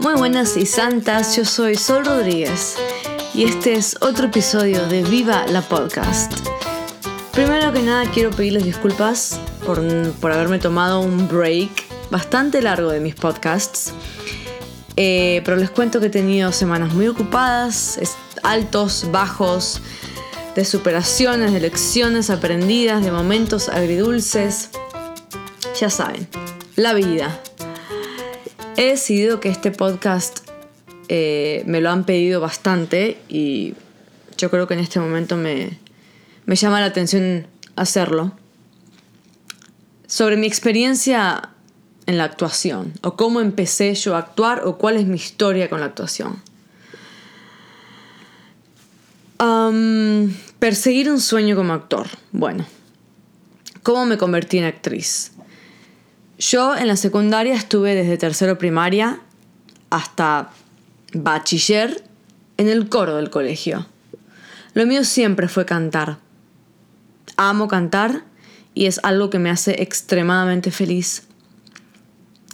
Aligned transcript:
Muy 0.00 0.14
buenas 0.14 0.56
y 0.56 0.64
santas, 0.64 1.36
yo 1.36 1.44
soy 1.44 1.74
Sol 1.74 2.06
Rodríguez 2.06 2.76
y 3.34 3.44
este 3.44 3.74
es 3.74 3.98
otro 4.00 4.28
episodio 4.28 4.86
de 4.86 5.02
Viva 5.02 5.44
la 5.46 5.60
Podcast. 5.60 6.32
Primero 7.32 7.70
que 7.70 7.82
nada 7.82 8.10
quiero 8.10 8.30
pedirles 8.30 8.64
disculpas 8.64 9.38
por, 9.66 9.82
por 10.14 10.32
haberme 10.32 10.58
tomado 10.58 11.00
un 11.00 11.28
break 11.28 11.70
bastante 12.10 12.62
largo 12.62 12.90
de 12.90 13.00
mis 13.00 13.14
podcasts, 13.14 13.92
eh, 14.96 15.42
pero 15.44 15.58
les 15.58 15.68
cuento 15.68 16.00
que 16.00 16.06
he 16.06 16.10
tenido 16.10 16.50
semanas 16.50 16.94
muy 16.94 17.06
ocupadas, 17.06 18.00
altos, 18.42 19.06
bajos, 19.12 19.82
de 20.54 20.64
superaciones, 20.64 21.52
de 21.52 21.60
lecciones 21.60 22.30
aprendidas, 22.30 23.04
de 23.04 23.12
momentos 23.12 23.68
agridulces. 23.68 24.70
Ya 25.78 25.90
saben, 25.90 26.26
la 26.76 26.94
vida. 26.94 27.38
He 28.80 28.86
decidido 28.86 29.40
que 29.40 29.50
este 29.50 29.72
podcast 29.72 30.38
eh, 31.08 31.62
me 31.66 31.82
lo 31.82 31.90
han 31.90 32.04
pedido 32.04 32.40
bastante 32.40 33.20
y 33.28 33.74
yo 34.38 34.50
creo 34.50 34.66
que 34.66 34.72
en 34.72 34.80
este 34.80 34.98
momento 34.98 35.36
me, 35.36 35.78
me 36.46 36.56
llama 36.56 36.80
la 36.80 36.86
atención 36.86 37.46
hacerlo. 37.76 38.32
Sobre 40.06 40.38
mi 40.38 40.46
experiencia 40.46 41.50
en 42.06 42.16
la 42.16 42.24
actuación, 42.24 42.94
o 43.02 43.16
cómo 43.16 43.42
empecé 43.42 43.94
yo 43.94 44.16
a 44.16 44.20
actuar, 44.20 44.62
o 44.64 44.78
cuál 44.78 44.96
es 44.96 45.04
mi 45.04 45.16
historia 45.16 45.68
con 45.68 45.80
la 45.80 45.86
actuación. 45.86 46.42
perseguir 50.58 51.10
un 51.10 51.20
sueño 51.20 51.54
como 51.54 51.74
actor. 51.74 52.06
Bueno, 52.32 52.64
¿cómo 53.82 54.06
me 54.06 54.16
convertí 54.16 54.56
en 54.56 54.64
actriz? 54.64 55.32
Yo 56.40 56.74
en 56.74 56.88
la 56.88 56.96
secundaria 56.96 57.54
estuve 57.54 57.94
desde 57.94 58.16
tercero 58.16 58.56
primaria 58.56 59.20
hasta 59.90 60.48
bachiller 61.12 62.02
en 62.56 62.66
el 62.66 62.88
coro 62.88 63.16
del 63.16 63.28
colegio. 63.28 63.86
Lo 64.72 64.86
mío 64.86 65.04
siempre 65.04 65.48
fue 65.48 65.66
cantar. 65.66 66.16
Amo 67.36 67.68
cantar 67.68 68.24
y 68.72 68.86
es 68.86 69.00
algo 69.02 69.28
que 69.28 69.38
me 69.38 69.50
hace 69.50 69.82
extremadamente 69.82 70.70
feliz. 70.70 71.24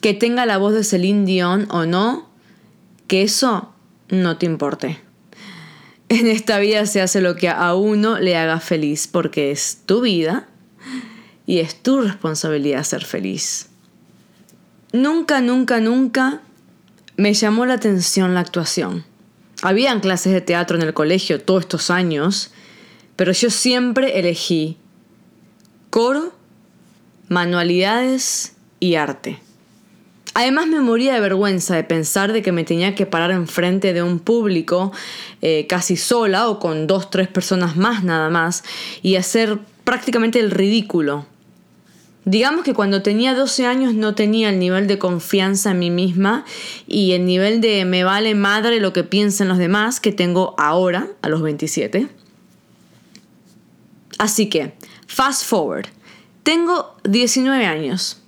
Que 0.00 0.14
tenga 0.14 0.46
la 0.46 0.58
voz 0.58 0.74
de 0.74 0.82
Celine 0.82 1.24
Dion 1.24 1.68
o 1.70 1.86
no, 1.86 2.28
que 3.06 3.22
eso 3.22 3.72
no 4.08 4.36
te 4.36 4.46
importe. 4.46 4.98
En 6.08 6.26
esta 6.26 6.58
vida 6.58 6.86
se 6.86 7.02
hace 7.02 7.20
lo 7.20 7.36
que 7.36 7.50
a 7.50 7.72
uno 7.76 8.18
le 8.18 8.36
haga 8.36 8.58
feliz 8.58 9.06
porque 9.06 9.52
es 9.52 9.82
tu 9.86 10.00
vida 10.00 10.48
y 11.46 11.60
es 11.60 11.80
tu 11.80 12.00
responsabilidad 12.00 12.82
ser 12.82 13.04
feliz. 13.04 13.68
Nunca, 14.92 15.40
nunca, 15.40 15.80
nunca 15.80 16.40
me 17.16 17.34
llamó 17.34 17.66
la 17.66 17.74
atención 17.74 18.34
la 18.34 18.40
actuación. 18.40 19.04
Habían 19.62 20.00
clases 20.00 20.32
de 20.32 20.40
teatro 20.40 20.76
en 20.76 20.82
el 20.82 20.94
colegio 20.94 21.40
todos 21.40 21.62
estos 21.62 21.90
años, 21.90 22.52
pero 23.16 23.32
yo 23.32 23.50
siempre 23.50 24.18
elegí 24.18 24.76
coro, 25.90 26.32
manualidades 27.28 28.54
y 28.80 28.96
arte. 28.96 29.40
Además 30.34 30.66
me 30.66 30.80
moría 30.80 31.14
de 31.14 31.20
vergüenza 31.20 31.74
de 31.74 31.84
pensar 31.84 32.34
de 32.34 32.42
que 32.42 32.52
me 32.52 32.64
tenía 32.64 32.94
que 32.94 33.06
parar 33.06 33.30
enfrente 33.30 33.94
de 33.94 34.02
un 34.02 34.18
público 34.18 34.92
eh, 35.40 35.66
casi 35.66 35.96
sola 35.96 36.50
o 36.50 36.58
con 36.58 36.86
dos, 36.86 37.08
tres 37.08 37.28
personas 37.28 37.76
más 37.76 38.04
nada 38.04 38.28
más 38.28 38.62
y 39.00 39.16
hacer 39.16 39.58
prácticamente 39.84 40.38
el 40.38 40.50
ridículo 40.50 41.24
Digamos 42.26 42.64
que 42.64 42.74
cuando 42.74 43.02
tenía 43.02 43.34
12 43.34 43.66
años 43.66 43.94
no 43.94 44.16
tenía 44.16 44.50
el 44.50 44.58
nivel 44.58 44.88
de 44.88 44.98
confianza 44.98 45.70
en 45.70 45.78
mí 45.78 45.90
misma 45.90 46.44
y 46.88 47.12
el 47.12 47.24
nivel 47.24 47.60
de 47.60 47.84
me 47.84 48.02
vale 48.02 48.34
madre 48.34 48.80
lo 48.80 48.92
que 48.92 49.04
piensen 49.04 49.46
los 49.46 49.58
demás 49.58 50.00
que 50.00 50.10
tengo 50.10 50.56
ahora, 50.58 51.06
a 51.22 51.28
los 51.28 51.40
27. 51.40 52.08
Así 54.18 54.48
que, 54.48 54.74
fast 55.06 55.44
forward. 55.44 55.86
Tengo 56.42 56.96
19 57.04 57.64
años. 57.64 58.20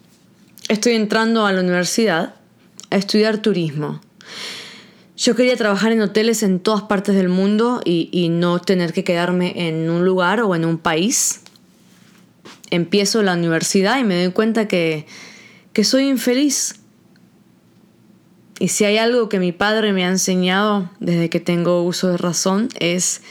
Estoy 0.69 0.93
entrando 0.93 1.45
a 1.45 1.51
la 1.51 1.61
universidad 1.61 2.37
a 2.91 2.97
estudiar 2.97 3.39
turismo. 3.39 4.01
Yo 5.17 5.34
quería 5.34 5.56
trabajar 5.56 5.91
en 5.91 6.03
hoteles 6.03 6.45
en 6.45 6.61
todas 6.61 6.83
partes 6.83 7.17
del 7.17 7.31
mundo 7.31 7.81
y, 7.84 8.11
y 8.12 8.28
no 8.28 8.61
tener 8.61 8.93
que 8.93 9.03
quedarme 9.03 9.67
en 9.67 9.91
un 9.91 10.05
lugar 10.05 10.41
o 10.43 10.55
en 10.55 10.65
un 10.65 10.78
país 10.78 11.41
empiezo 12.71 13.23
la 13.23 13.34
universidad 13.34 13.99
y 13.99 14.05
me 14.05 14.23
doy 14.23 14.33
cuenta 14.33 14.69
que, 14.69 15.06
que 15.73 15.84
soy 15.84 16.09
infeliz. 16.09 16.77
Y 18.59 18.69
si 18.69 18.84
hay 18.84 18.99
algo 18.99 19.29
que 19.29 19.39
mi 19.39 19.53
padre 19.53 19.93
me 19.93 20.05
ha 20.05 20.09
enseñado 20.09 20.91
desde 20.99 21.31
que 21.31 21.41
tengo 21.41 21.83
uso 21.84 22.09
de 22.09 22.17
razón 22.17 22.69
es 22.81 23.23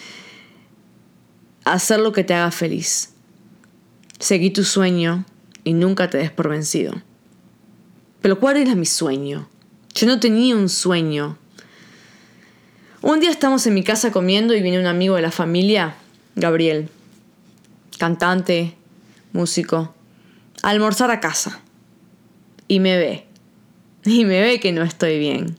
hacer 1.65 1.99
lo 1.99 2.13
que 2.13 2.23
te 2.23 2.33
haga 2.33 2.51
feliz. 2.51 3.13
Seguí 4.19 4.51
tu 4.51 4.63
sueño 4.63 5.25
y 5.63 5.73
nunca 5.73 6.09
te 6.09 6.17
des 6.17 6.31
por 6.31 6.47
vencido. 6.47 6.93
Pero 8.21 8.39
¿cuál 8.39 8.57
era 8.57 8.73
mi 8.73 8.85
sueño? 8.85 9.49
Yo 9.93 10.07
no 10.07 10.19
tenía 10.19 10.55
un 10.55 10.69
sueño. 10.69 11.37
Un 13.01 13.19
día 13.19 13.29
estamos 13.29 13.67
en 13.67 13.73
mi 13.73 13.83
casa 13.83 14.11
comiendo 14.11 14.55
y 14.55 14.61
viene 14.61 14.79
un 14.79 14.85
amigo 14.85 15.15
de 15.15 15.21
la 15.21 15.31
familia, 15.31 15.95
Gabriel, 16.35 16.89
cantante, 17.97 18.76
músico, 19.33 19.93
almorzar 20.63 21.11
a 21.11 21.19
casa. 21.19 21.61
Y 22.67 22.79
me 22.79 22.97
ve. 22.97 23.25
Y 24.03 24.25
me 24.25 24.41
ve 24.41 24.59
que 24.59 24.71
no 24.71 24.83
estoy 24.83 25.19
bien. 25.19 25.57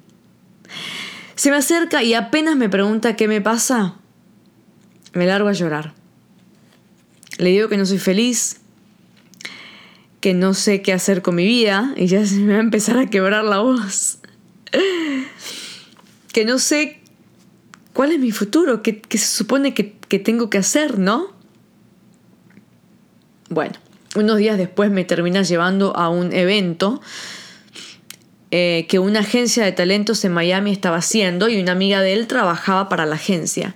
Se 1.34 1.51
me 1.51 1.56
acerca 1.56 2.03
y 2.03 2.15
apenas 2.15 2.56
me 2.56 2.69
pregunta 2.69 3.15
qué 3.15 3.29
me 3.29 3.41
pasa, 3.41 3.95
me 5.12 5.27
largo 5.27 5.49
a 5.49 5.53
llorar. 5.53 5.95
Le 7.39 7.51
digo 7.51 7.69
que 7.69 7.77
no 7.77 7.87
soy 7.87 7.99
feliz, 7.99 8.61
que 10.21 10.35
no 10.35 10.55
sé 10.55 10.83
qué 10.83 10.93
hacer 10.93 11.23
con 11.23 11.37
mi 11.37 11.47
vida 11.47 11.93
y 11.97 12.06
ya 12.06 12.27
se 12.27 12.37
me 12.37 12.55
va 12.55 12.59
a 12.59 12.62
empezar 12.62 12.99
a 12.99 13.06
quebrar 13.06 13.45
la 13.45 13.61
voz. 13.61 14.19
Que 16.33 16.45
no 16.45 16.59
sé 16.59 17.00
cuál 17.93 18.12
es 18.12 18.19
mi 18.19 18.33
futuro, 18.33 18.83
qué, 18.83 19.00
se 19.11 19.19
supone 19.19 19.75
que, 19.75 19.97
que 20.09 20.19
tengo 20.19 20.50
que 20.50 20.59
hacer, 20.59 20.99
¿no? 20.99 21.38
Bueno, 23.48 23.75
unos 24.16 24.38
días 24.38 24.59
después 24.59 24.91
me 24.91 25.04
termina 25.04 25.42
llevando 25.42 25.97
a 25.97 26.09
un 26.09 26.32
evento 26.32 27.00
eh, 28.50 28.86
que 28.88 28.98
una 28.98 29.20
agencia 29.20 29.64
de 29.64 29.72
talentos 29.72 30.25
en 30.25 30.32
Miami 30.32 30.72
estaba 30.72 30.97
haciendo 30.97 31.48
y 31.48 31.60
una 31.60 31.72
amiga 31.72 32.00
de 32.00 32.14
él 32.14 32.26
trabajaba 32.26 32.88
para 32.88 33.04
la 33.04 33.16
agencia. 33.16 33.75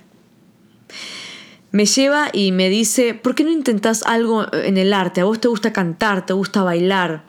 Me 1.71 1.85
lleva 1.85 2.29
y 2.33 2.51
me 2.51 2.69
dice, 2.69 3.13
¿por 3.13 3.35
qué 3.35 3.43
no 3.43 3.51
intentas 3.51 4.03
algo 4.03 4.45
en 4.53 4.77
el 4.77 4.93
arte? 4.93 5.21
¿A 5.21 5.25
vos 5.25 5.39
te 5.39 5.47
gusta 5.47 5.73
cantar? 5.73 6.25
¿Te 6.25 6.33
gusta 6.33 6.61
bailar? 6.61 7.23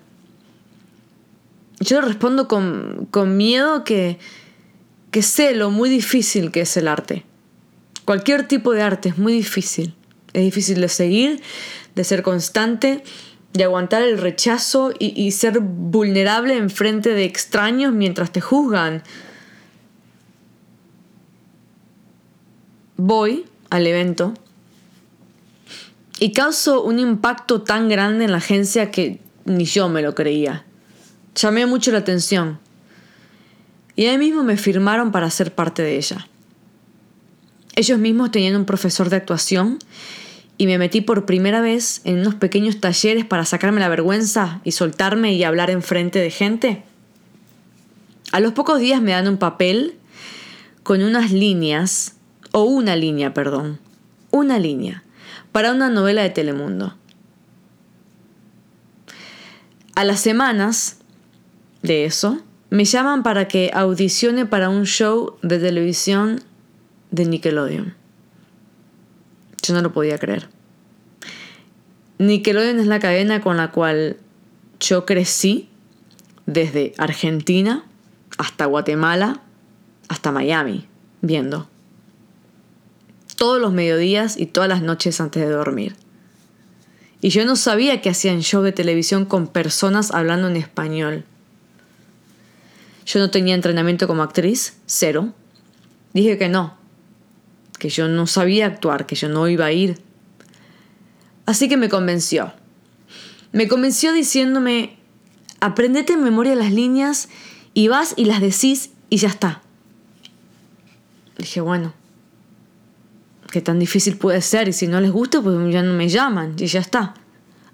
Yo 1.80 2.00
le 2.00 2.08
respondo 2.08 2.48
con, 2.48 3.08
con 3.10 3.36
miedo 3.36 3.84
que, 3.84 4.18
que 5.10 5.22
sé 5.22 5.54
lo 5.54 5.70
muy 5.70 5.88
difícil 5.88 6.50
que 6.50 6.62
es 6.62 6.76
el 6.76 6.88
arte. 6.88 7.24
Cualquier 8.04 8.48
tipo 8.48 8.72
de 8.72 8.82
arte 8.82 9.10
es 9.10 9.18
muy 9.18 9.32
difícil. 9.32 9.94
Es 10.34 10.42
difícil 10.42 10.80
de 10.80 10.88
seguir, 10.88 11.42
de 11.94 12.04
ser 12.04 12.22
constante, 12.22 13.02
de 13.52 13.64
aguantar 13.64 14.02
el 14.02 14.18
rechazo 14.18 14.92
y, 14.98 15.30
ser 15.30 15.60
vulnerable 15.60 16.56
en 16.56 16.70
frente 16.70 17.10
de 17.10 17.24
extraños 17.24 17.92
mientras 17.92 18.32
te 18.32 18.40
juzgan. 18.40 19.04
Voy 22.96 23.44
al 23.70 23.86
evento 23.86 24.34
y 26.18 26.32
causo 26.32 26.82
un 26.82 26.98
impacto 26.98 27.62
tan 27.62 27.88
grande 27.88 28.24
en 28.24 28.32
la 28.32 28.38
agencia 28.38 28.90
que 28.90 29.20
ni 29.44 29.66
yo 29.66 29.88
me 29.88 30.02
lo 30.02 30.16
creía. 30.16 30.64
Llamé 31.36 31.66
mucho 31.66 31.92
la 31.92 31.98
atención. 31.98 32.58
Y 33.96 34.06
ahí 34.06 34.18
mismo 34.18 34.42
me 34.42 34.56
firmaron 34.56 35.12
para 35.12 35.30
ser 35.30 35.54
parte 35.54 35.82
de 35.82 35.96
ella. 35.96 36.26
Ellos 37.76 37.98
mismos 37.98 38.32
tenían 38.32 38.56
un 38.56 38.64
profesor 38.64 39.10
de 39.10 39.16
actuación 39.16 39.78
y 40.56 40.66
me 40.66 40.78
metí 40.78 41.00
por 41.00 41.26
primera 41.26 41.60
vez 41.60 42.00
en 42.04 42.20
unos 42.20 42.34
pequeños 42.34 42.80
talleres 42.80 43.24
para 43.24 43.44
sacarme 43.44 43.80
la 43.80 43.88
vergüenza 43.88 44.60
y 44.64 44.72
soltarme 44.72 45.34
y 45.34 45.44
hablar 45.44 45.70
enfrente 45.70 46.20
de 46.20 46.30
gente. 46.30 46.82
A 48.32 48.40
los 48.40 48.52
pocos 48.52 48.78
días 48.78 49.02
me 49.02 49.12
dan 49.12 49.28
un 49.28 49.38
papel 49.38 49.94
con 50.82 51.02
unas 51.02 51.32
líneas, 51.32 52.14
o 52.52 52.62
una 52.62 52.94
línea, 52.94 53.34
perdón, 53.34 53.80
una 54.30 54.58
línea, 54.58 55.02
para 55.50 55.72
una 55.72 55.88
novela 55.88 56.22
de 56.22 56.30
Telemundo. 56.30 56.94
A 59.96 60.04
las 60.04 60.20
semanas 60.20 60.98
de 61.82 62.04
eso, 62.04 62.38
me 62.70 62.84
llaman 62.84 63.22
para 63.22 63.48
que 63.48 63.70
audicione 63.74 64.46
para 64.46 64.68
un 64.68 64.84
show 64.84 65.36
de 65.42 65.58
televisión 65.58 66.42
de 67.10 67.24
Nickelodeon. 67.24 68.03
Yo 69.64 69.72
no 69.72 69.80
lo 69.80 69.92
podía 69.92 70.18
creer. 70.18 70.48
Nickelodeon 72.18 72.80
es 72.80 72.86
la 72.86 73.00
cadena 73.00 73.40
con 73.40 73.56
la 73.56 73.70
cual 73.70 74.18
yo 74.78 75.06
crecí 75.06 75.70
desde 76.44 76.92
Argentina 76.98 77.84
hasta 78.36 78.66
Guatemala, 78.66 79.40
hasta 80.08 80.32
Miami, 80.32 80.86
viendo. 81.22 81.68
Todos 83.36 83.58
los 83.58 83.72
mediodías 83.72 84.36
y 84.36 84.46
todas 84.46 84.68
las 84.68 84.82
noches 84.82 85.18
antes 85.20 85.42
de 85.42 85.50
dormir. 85.50 85.96
Y 87.22 87.30
yo 87.30 87.46
no 87.46 87.56
sabía 87.56 88.02
que 88.02 88.10
hacían 88.10 88.42
show 88.42 88.62
de 88.62 88.72
televisión 88.72 89.24
con 89.24 89.46
personas 89.46 90.10
hablando 90.10 90.48
en 90.48 90.56
español. 90.56 91.24
Yo 93.06 93.18
no 93.18 93.30
tenía 93.30 93.54
entrenamiento 93.54 94.06
como 94.06 94.22
actriz, 94.22 94.76
cero. 94.84 95.32
Dije 96.12 96.36
que 96.36 96.50
no, 96.50 96.76
que 97.84 97.90
yo 97.90 98.08
no 98.08 98.26
sabía 98.26 98.64
actuar, 98.64 99.04
que 99.04 99.14
yo 99.14 99.28
no 99.28 99.46
iba 99.46 99.66
a 99.66 99.72
ir. 99.72 100.00
Así 101.44 101.68
que 101.68 101.76
me 101.76 101.90
convenció. 101.90 102.54
Me 103.52 103.68
convenció 103.68 104.14
diciéndome, 104.14 104.96
aprendete 105.60 106.14
en 106.14 106.24
memoria 106.24 106.54
las 106.54 106.72
líneas 106.72 107.28
y 107.74 107.88
vas 107.88 108.14
y 108.16 108.24
las 108.24 108.40
decís 108.40 108.92
y 109.10 109.18
ya 109.18 109.28
está. 109.28 109.60
Dije, 111.36 111.60
bueno, 111.60 111.92
qué 113.50 113.60
tan 113.60 113.78
difícil 113.78 114.16
puede 114.16 114.40
ser 114.40 114.66
y 114.68 114.72
si 114.72 114.86
no 114.86 114.98
les 114.98 115.12
gusta, 115.12 115.42
pues 115.42 115.54
ya 115.70 115.82
no 115.82 115.92
me 115.92 116.08
llaman 116.08 116.56
y 116.58 116.64
ya 116.64 116.80
está. 116.80 117.12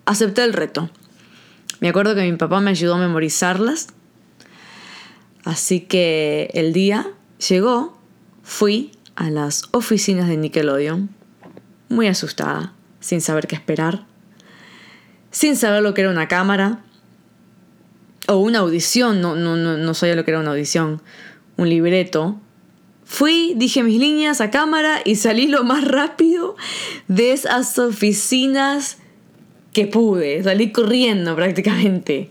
Acepté 0.06 0.42
el 0.42 0.54
reto. 0.54 0.90
Me 1.78 1.88
acuerdo 1.88 2.16
que 2.16 2.28
mi 2.28 2.36
papá 2.36 2.58
me 2.58 2.70
ayudó 2.70 2.96
a 2.96 2.98
memorizarlas. 2.98 3.86
Así 5.44 5.82
que 5.82 6.50
el 6.54 6.72
día 6.72 7.06
llegó, 7.38 7.96
fui 8.42 8.90
a 9.16 9.30
las 9.30 9.64
oficinas 9.72 10.28
de 10.28 10.36
Nickelodeon, 10.36 11.10
muy 11.88 12.06
asustada, 12.06 12.72
sin 13.00 13.20
saber 13.20 13.46
qué 13.46 13.54
esperar, 13.54 14.06
sin 15.30 15.56
saber 15.56 15.82
lo 15.82 15.94
que 15.94 16.02
era 16.02 16.10
una 16.10 16.28
cámara 16.28 16.80
o 18.28 18.36
una 18.36 18.60
audición, 18.60 19.20
no, 19.20 19.36
no, 19.36 19.56
no, 19.56 19.76
no 19.76 19.94
sabía 19.94 20.14
lo 20.14 20.24
que 20.24 20.30
era 20.30 20.40
una 20.40 20.50
audición, 20.50 21.02
un 21.56 21.68
libreto, 21.68 22.40
Fui, 23.10 23.54
dije 23.56 23.82
mis 23.82 23.98
líneas 23.98 24.40
a 24.40 24.52
cámara 24.52 25.00
y 25.04 25.16
salí 25.16 25.48
lo 25.48 25.64
más 25.64 25.84
rápido 25.84 26.54
de 27.08 27.32
esas 27.32 27.76
oficinas 27.76 28.98
que 29.72 29.88
pude. 29.88 30.44
Salí 30.44 30.70
corriendo 30.70 31.34
prácticamente. 31.34 32.30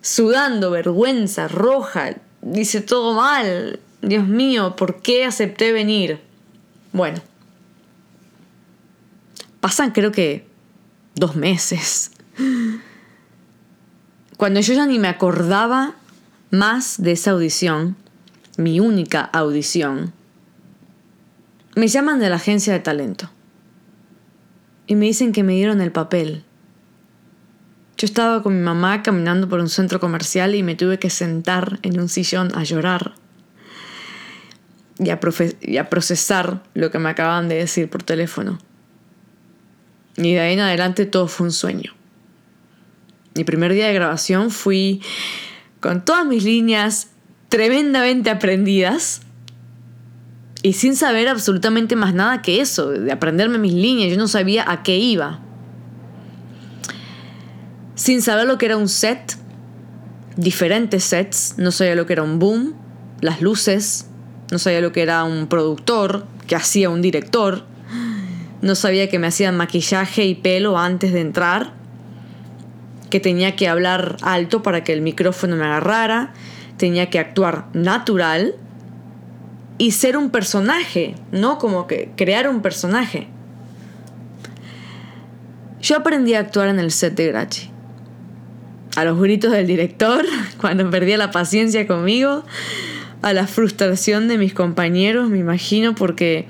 Sudando, 0.00 0.70
vergüenza, 0.70 1.48
roja. 1.48 2.14
Dice 2.40 2.80
todo 2.80 3.12
mal. 3.12 3.78
Dios 4.06 4.28
mío, 4.28 4.76
¿por 4.76 5.02
qué 5.02 5.24
acepté 5.24 5.72
venir? 5.72 6.20
Bueno. 6.92 7.20
Pasan 9.58 9.90
creo 9.90 10.12
que 10.12 10.46
dos 11.16 11.34
meses. 11.34 12.12
Cuando 14.36 14.60
yo 14.60 14.74
ya 14.74 14.86
ni 14.86 15.00
me 15.00 15.08
acordaba 15.08 15.96
más 16.52 17.02
de 17.02 17.12
esa 17.12 17.32
audición, 17.32 17.96
mi 18.56 18.78
única 18.78 19.22
audición, 19.22 20.12
me 21.74 21.88
llaman 21.88 22.20
de 22.20 22.30
la 22.30 22.36
agencia 22.36 22.72
de 22.74 22.78
talento 22.78 23.28
y 24.86 24.94
me 24.94 25.06
dicen 25.06 25.32
que 25.32 25.42
me 25.42 25.54
dieron 25.54 25.80
el 25.80 25.90
papel. 25.90 26.44
Yo 27.98 28.04
estaba 28.04 28.40
con 28.44 28.56
mi 28.56 28.62
mamá 28.62 29.02
caminando 29.02 29.48
por 29.48 29.58
un 29.58 29.68
centro 29.68 29.98
comercial 29.98 30.54
y 30.54 30.62
me 30.62 30.76
tuve 30.76 31.00
que 31.00 31.10
sentar 31.10 31.80
en 31.82 31.98
un 31.98 32.08
sillón 32.08 32.56
a 32.56 32.62
llorar 32.62 33.14
y 34.98 35.10
a, 35.10 35.20
y 35.60 35.76
a 35.76 35.90
procesar 35.90 36.62
lo 36.74 36.90
que 36.90 36.98
me 36.98 37.10
acaban 37.10 37.48
de 37.48 37.56
decir 37.56 37.90
por 37.90 38.02
teléfono. 38.02 38.58
Y 40.16 40.32
de 40.32 40.40
ahí 40.40 40.54
en 40.54 40.60
adelante 40.60 41.06
todo 41.06 41.28
fue 41.28 41.46
un 41.46 41.52
sueño. 41.52 41.94
Mi 43.34 43.44
primer 43.44 43.72
día 43.72 43.86
de 43.88 43.94
grabación 43.94 44.50
fui 44.50 45.02
con 45.80 46.04
todas 46.04 46.24
mis 46.24 46.44
líneas 46.44 47.10
tremendamente 47.48 48.30
aprendidas 48.30 49.20
y 50.62 50.72
sin 50.72 50.96
saber 50.96 51.28
absolutamente 51.28 51.94
más 51.96 52.14
nada 52.14 52.42
que 52.42 52.60
eso, 52.60 52.88
de 52.88 53.12
aprenderme 53.12 53.58
mis 53.58 53.74
líneas, 53.74 54.10
yo 54.10 54.16
no 54.16 54.26
sabía 54.26 54.68
a 54.68 54.82
qué 54.82 54.96
iba. 54.96 55.40
Sin 57.94 58.20
saber 58.22 58.46
lo 58.46 58.58
que 58.58 58.66
era 58.66 58.76
un 58.76 58.88
set, 58.88 59.36
diferentes 60.36 61.04
sets, 61.04 61.54
no 61.56 61.70
sabía 61.70 61.94
lo 61.94 62.06
que 62.06 62.14
era 62.14 62.22
un 62.22 62.38
boom, 62.38 62.74
las 63.20 63.42
luces, 63.42 64.08
no 64.50 64.58
sabía 64.58 64.80
lo 64.80 64.92
que 64.92 65.02
era 65.02 65.24
un 65.24 65.46
productor, 65.46 66.26
que 66.46 66.56
hacía 66.56 66.90
un 66.90 67.02
director, 67.02 67.64
no 68.62 68.74
sabía 68.74 69.08
que 69.08 69.18
me 69.18 69.26
hacían 69.26 69.56
maquillaje 69.56 70.24
y 70.24 70.34
pelo 70.34 70.78
antes 70.78 71.12
de 71.12 71.20
entrar, 71.20 71.72
que 73.10 73.20
tenía 73.20 73.56
que 73.56 73.68
hablar 73.68 74.16
alto 74.22 74.62
para 74.62 74.82
que 74.82 74.92
el 74.92 75.02
micrófono 75.02 75.56
me 75.56 75.64
agarrara, 75.64 76.32
tenía 76.76 77.10
que 77.10 77.18
actuar 77.18 77.66
natural 77.72 78.54
y 79.78 79.92
ser 79.92 80.16
un 80.16 80.30
personaje, 80.30 81.14
¿no? 81.32 81.58
Como 81.58 81.86
que 81.86 82.10
crear 82.16 82.48
un 82.48 82.62
personaje. 82.62 83.28
Yo 85.80 85.96
aprendí 85.96 86.34
a 86.34 86.40
actuar 86.40 86.68
en 86.68 86.78
el 86.78 86.90
set 86.90 87.14
de 87.14 87.28
Grachi. 87.28 87.70
A 88.96 89.04
los 89.04 89.20
gritos 89.20 89.52
del 89.52 89.66
director, 89.66 90.24
cuando 90.60 90.88
perdía 90.90 91.18
la 91.18 91.30
paciencia 91.30 91.86
conmigo, 91.86 92.44
a 93.22 93.32
la 93.32 93.46
frustración 93.46 94.28
de 94.28 94.38
mis 94.38 94.54
compañeros, 94.54 95.28
me 95.28 95.38
imagino, 95.38 95.94
porque 95.94 96.46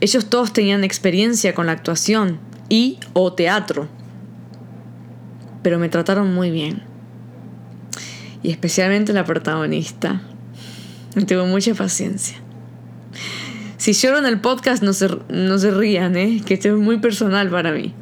ellos 0.00 0.28
todos 0.30 0.52
tenían 0.52 0.84
experiencia 0.84 1.54
con 1.54 1.66
la 1.66 1.72
actuación 1.72 2.38
y 2.68 2.98
o 3.12 3.32
teatro. 3.32 3.88
Pero 5.62 5.78
me 5.78 5.88
trataron 5.88 6.34
muy 6.34 6.50
bien 6.50 6.94
y 8.44 8.50
especialmente 8.50 9.12
la 9.12 9.24
protagonista. 9.24 10.20
Tuvo 11.26 11.46
mucha 11.46 11.74
paciencia. 11.74 12.36
Si 13.78 13.92
lloro 13.92 14.18
en 14.18 14.26
el 14.26 14.40
podcast, 14.40 14.82
no 14.82 14.92
se, 14.92 15.08
no 15.28 15.58
se 15.58 15.70
rían, 15.70 16.16
¿eh? 16.16 16.42
que 16.44 16.54
esto 16.54 16.68
es 16.68 16.74
muy 16.74 16.98
personal 16.98 17.50
para 17.50 17.72
mí. 17.72 17.92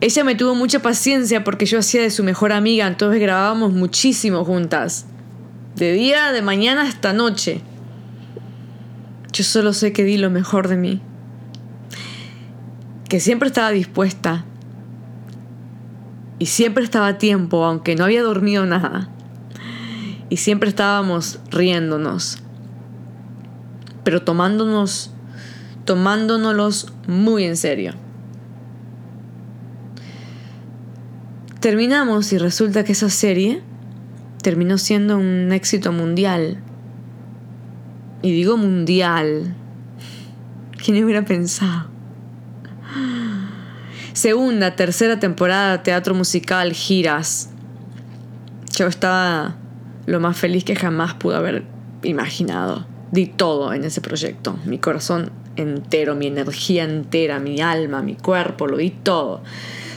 Ella 0.00 0.24
me 0.24 0.34
tuvo 0.34 0.56
mucha 0.56 0.80
paciencia 0.80 1.44
porque 1.44 1.64
yo 1.64 1.78
hacía 1.78 2.02
de 2.02 2.10
su 2.10 2.24
mejor 2.24 2.52
amiga, 2.52 2.86
entonces 2.88 3.20
grabábamos 3.20 3.72
muchísimo 3.72 4.44
juntas. 4.44 5.06
De 5.76 5.92
día, 5.92 6.32
de 6.32 6.42
mañana 6.42 6.82
hasta 6.82 7.12
noche. 7.12 7.62
Yo 9.32 9.44
solo 9.44 9.72
sé 9.72 9.92
que 9.92 10.04
di 10.04 10.18
lo 10.18 10.28
mejor 10.28 10.68
de 10.68 10.76
mí. 10.76 11.00
Que 13.08 13.20
siempre 13.20 13.48
estaba 13.48 13.70
dispuesta 13.70 14.44
y 16.38 16.46
siempre 16.46 16.84
estaba 16.84 17.06
a 17.06 17.18
tiempo, 17.18 17.64
aunque 17.64 17.96
no 17.96 18.04
había 18.04 18.22
dormido 18.22 18.66
nada. 18.66 19.08
Y 20.28 20.38
siempre 20.38 20.68
estábamos 20.68 21.38
riéndonos. 21.50 22.38
Pero 24.04 24.22
tomándonos, 24.22 25.12
tomándonos 25.84 26.92
muy 27.06 27.44
en 27.44 27.56
serio. 27.56 27.94
Terminamos 31.60 32.32
y 32.32 32.38
resulta 32.38 32.82
que 32.82 32.92
esa 32.92 33.08
serie 33.08 33.62
terminó 34.42 34.76
siendo 34.78 35.16
un 35.16 35.52
éxito 35.52 35.92
mundial. 35.92 36.58
Y 38.20 38.32
digo 38.32 38.56
mundial. 38.56 39.54
¿Quién 40.76 41.02
hubiera 41.02 41.24
pensado? 41.24 41.92
segunda, 44.12 44.76
tercera 44.76 45.18
temporada, 45.18 45.82
teatro 45.82 46.14
musical, 46.14 46.72
giras. 46.72 47.50
Yo 48.76 48.86
estaba 48.86 49.56
lo 50.06 50.20
más 50.20 50.36
feliz 50.36 50.64
que 50.64 50.76
jamás 50.76 51.14
pude 51.14 51.36
haber 51.36 51.64
imaginado. 52.02 52.86
Di 53.10 53.26
todo 53.26 53.72
en 53.74 53.84
ese 53.84 54.00
proyecto, 54.00 54.58
mi 54.64 54.78
corazón 54.78 55.32
entero, 55.56 56.14
mi 56.14 56.28
energía 56.28 56.84
entera, 56.84 57.38
mi 57.40 57.60
alma, 57.60 58.02
mi 58.02 58.14
cuerpo, 58.14 58.66
lo 58.66 58.78
di 58.78 58.90
todo. 58.90 59.42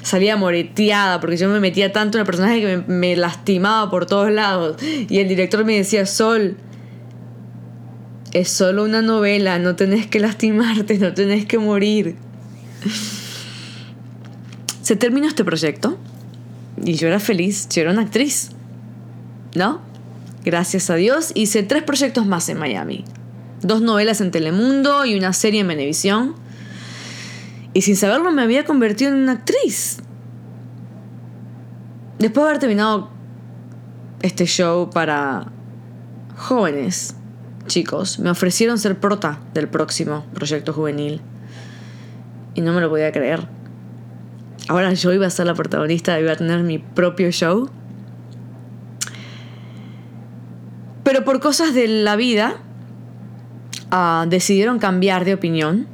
Salía 0.05 0.37
moreteada 0.37 1.19
porque 1.19 1.35
yo 1.35 1.49
me 1.49 1.59
metía 1.59 1.91
tanto 1.91 2.19
en 2.19 2.19
el 2.19 2.25
personaje 2.27 2.61
que 2.61 2.83
me, 2.85 3.15
lastimaba 3.15 3.89
por 3.89 4.05
todos 4.05 4.31
lados. 4.31 4.77
Y 5.09 5.17
el 5.17 5.27
director 5.27 5.65
me 5.65 5.77
decía, 5.77 6.05
Sol, 6.05 6.57
es 8.31 8.49
solo 8.49 8.83
una 8.83 9.01
novela, 9.01 9.57
no 9.57 9.75
tenés 9.75 10.05
que 10.05 10.19
lastimarte, 10.19 10.99
no 10.99 11.15
tenés 11.15 11.47
que 11.47 11.57
morir. 11.57 12.17
Se 14.83 14.95
terminó 14.95 15.27
este 15.27 15.43
proyecto 15.43 15.97
y 16.83 16.93
yo 16.93 17.07
era 17.07 17.19
feliz, 17.19 17.67
yo 17.69 17.81
era 17.81 17.89
una 17.89 18.03
actriz, 18.03 18.51
¿no? 19.55 19.81
Gracias 20.43 20.91
a 20.91 20.95
Dios 20.97 21.31
hice 21.33 21.63
tres 21.63 21.81
proyectos 21.81 22.27
más 22.27 22.47
en 22.49 22.59
Miami. 22.59 23.05
Dos 23.63 23.81
novelas 23.81 24.21
en 24.21 24.29
Telemundo 24.29 25.03
y 25.03 25.17
una 25.17 25.33
serie 25.33 25.61
en 25.61 25.67
Venevisión. 25.67 26.44
Y 27.75 27.83
sin 27.83 27.95
saberlo 27.95 28.31
me 28.31 28.41
había 28.41 28.65
convertido 28.65 29.11
en 29.11 29.17
una 29.17 29.33
actriz. 29.33 29.99
Después 32.17 32.43
de 32.43 32.49
haber 32.49 32.59
terminado 32.59 33.11
este 34.23 34.47
show 34.47 34.89
para 34.89 35.51
jóvenes, 36.35 37.15
chicos, 37.67 38.17
me 38.17 38.31
ofrecieron 38.31 38.79
ser 38.79 38.99
prota 38.99 39.39
del 39.53 39.67
próximo 39.67 40.25
proyecto 40.33 40.73
juvenil. 40.73 41.21
Y 42.55 42.61
no 42.61 42.73
me 42.73 42.81
lo 42.81 42.89
podía 42.89 43.11
creer 43.11 43.47
ahora 44.67 44.93
yo 44.93 45.13
iba 45.13 45.27
a 45.27 45.29
ser 45.29 45.45
la 45.45 45.53
protagonista, 45.53 46.19
iba 46.19 46.31
a 46.31 46.35
tener 46.35 46.63
mi 46.63 46.79
propio 46.79 47.31
show. 47.31 47.69
Pero 51.03 51.23
por 51.23 51.39
cosas 51.39 51.73
de 51.73 51.87
la 51.87 52.15
vida 52.15 52.55
ah, 53.91 54.25
decidieron 54.27 54.79
cambiar 54.79 55.25
de 55.25 55.33
opinión 55.35 55.87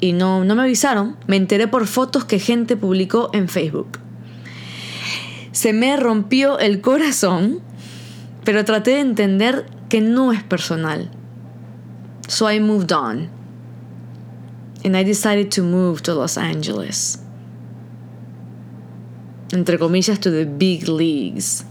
y 0.00 0.12
no, 0.12 0.44
no 0.44 0.54
me 0.54 0.62
avisaron. 0.62 1.16
Me 1.26 1.36
enteré 1.36 1.68
por 1.68 1.86
fotos 1.86 2.24
que 2.24 2.38
gente 2.38 2.76
publicó 2.76 3.30
en 3.32 3.48
Facebook. 3.48 3.98
Se 5.52 5.72
me 5.72 5.96
rompió 5.96 6.58
el 6.58 6.80
corazón, 6.80 7.60
pero 8.44 8.64
traté 8.64 8.92
de 8.92 9.00
entender 9.00 9.66
que 9.88 10.00
no 10.00 10.32
es 10.32 10.42
personal. 10.42 11.10
So 12.28 12.50
I 12.50 12.60
moved 12.60 12.92
on. 12.92 13.30
And 14.84 14.96
I 14.96 15.02
decided 15.02 15.50
to 15.56 15.62
move 15.62 16.02
to 16.02 16.14
Los 16.14 16.38
Angeles. 16.38 17.18
Entre 19.50 19.78
comillas, 19.78 20.20
to 20.20 20.30
the 20.30 20.44
big 20.44 20.88
leagues. 20.88 21.64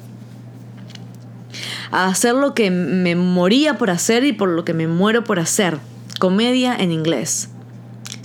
A 1.92 2.08
hacer 2.08 2.34
lo 2.36 2.54
que 2.54 2.70
me 2.70 3.16
moría 3.16 3.78
por 3.78 3.90
hacer 3.90 4.26
y 4.26 4.34
por 4.34 4.50
lo 4.50 4.66
que 4.66 4.74
me 4.74 4.88
muero 4.88 5.24
por 5.24 5.40
hacer. 5.40 5.78
Comedia 6.20 6.76
en 6.76 6.92
inglés 6.92 7.50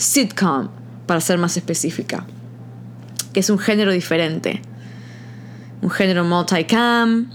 sitcom, 0.03 0.69
para 1.07 1.21
ser 1.21 1.39
más 1.39 1.57
específica, 1.57 2.27
que 3.33 3.41
es 3.41 3.51
un 3.51 3.59
género 3.59 3.93
diferente. 3.93 4.61
Un 5.81 5.91
género 5.91 6.25
multicam, 6.25 7.31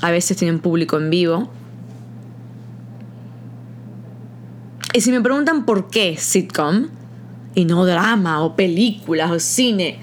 a 0.00 0.10
veces 0.10 0.36
tiene 0.36 0.54
un 0.54 0.60
público 0.60 0.96
en 0.96 1.10
vivo. 1.10 1.50
Y 4.92 5.00
si 5.00 5.10
me 5.12 5.20
preguntan 5.20 5.64
por 5.64 5.88
qué 5.88 6.16
sitcom, 6.16 6.88
y 7.54 7.64
no 7.64 7.84
drama 7.84 8.42
o 8.42 8.54
películas 8.54 9.30
o 9.30 9.40
cine, 9.40 9.98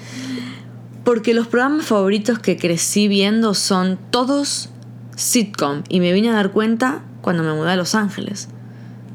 porque 1.03 1.33
los 1.33 1.47
programas 1.47 1.85
favoritos 1.85 2.39
que 2.39 2.57
crecí 2.57 3.07
viendo 3.07 3.53
son 3.53 3.97
todos 4.11 4.69
sitcom 5.15 5.83
y 5.87 5.99
me 5.99 6.11
vine 6.11 6.29
a 6.29 6.33
dar 6.33 6.51
cuenta 6.51 7.03
cuando 7.21 7.43
me 7.43 7.53
mudé 7.53 7.71
a 7.71 7.75
Los 7.75 7.95
Ángeles. 7.95 8.49